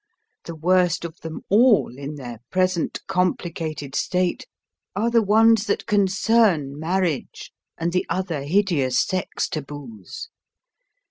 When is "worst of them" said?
0.55-1.41